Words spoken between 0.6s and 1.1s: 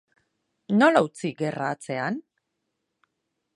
Nola